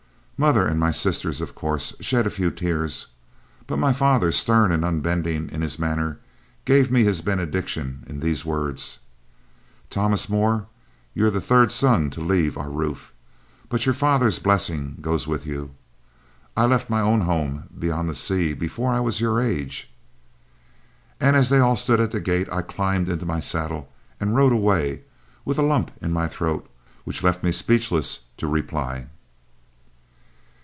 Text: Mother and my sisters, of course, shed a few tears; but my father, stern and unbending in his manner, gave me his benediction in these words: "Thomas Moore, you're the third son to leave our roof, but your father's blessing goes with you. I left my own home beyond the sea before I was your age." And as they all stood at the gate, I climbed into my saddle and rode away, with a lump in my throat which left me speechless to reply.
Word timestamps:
Mother 0.41 0.65
and 0.65 0.79
my 0.79 0.91
sisters, 0.91 1.39
of 1.39 1.53
course, 1.53 1.93
shed 1.99 2.25
a 2.25 2.31
few 2.31 2.49
tears; 2.49 3.05
but 3.67 3.77
my 3.77 3.93
father, 3.93 4.31
stern 4.31 4.71
and 4.71 4.83
unbending 4.83 5.49
in 5.51 5.61
his 5.61 5.77
manner, 5.77 6.17
gave 6.65 6.89
me 6.89 7.03
his 7.03 7.21
benediction 7.21 8.03
in 8.07 8.21
these 8.21 8.43
words: 8.43 8.97
"Thomas 9.91 10.29
Moore, 10.29 10.65
you're 11.13 11.29
the 11.29 11.41
third 11.41 11.71
son 11.71 12.09
to 12.09 12.21
leave 12.21 12.57
our 12.57 12.71
roof, 12.71 13.13
but 13.69 13.85
your 13.85 13.93
father's 13.93 14.39
blessing 14.39 14.97
goes 14.99 15.27
with 15.27 15.45
you. 15.45 15.75
I 16.57 16.65
left 16.65 16.89
my 16.89 17.01
own 17.01 17.21
home 17.21 17.65
beyond 17.77 18.09
the 18.09 18.15
sea 18.15 18.55
before 18.55 18.91
I 18.91 18.99
was 18.99 19.21
your 19.21 19.39
age." 19.39 19.93
And 21.19 21.35
as 21.35 21.49
they 21.49 21.59
all 21.59 21.75
stood 21.75 21.99
at 21.99 22.09
the 22.09 22.19
gate, 22.19 22.47
I 22.51 22.63
climbed 22.63 23.09
into 23.09 23.27
my 23.27 23.41
saddle 23.41 23.91
and 24.19 24.35
rode 24.35 24.53
away, 24.53 25.03
with 25.45 25.59
a 25.59 25.61
lump 25.61 25.91
in 26.01 26.11
my 26.11 26.27
throat 26.27 26.67
which 27.03 27.21
left 27.21 27.43
me 27.43 27.51
speechless 27.51 28.21
to 28.37 28.47
reply. 28.47 29.05